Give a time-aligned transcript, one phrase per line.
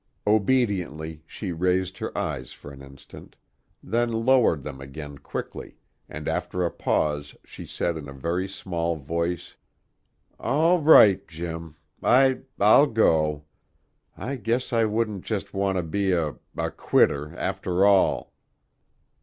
[0.25, 3.35] Obediently she raised her eyes for an instant;
[3.83, 5.77] then lowered them again quickly,
[6.09, 9.57] and after a pause she said in a very small voice:
[10.39, 11.75] "All right, Jim.
[12.01, 13.43] I I'll go.
[14.17, 18.33] I guess I wouldn't just want to be a a quitter, after all."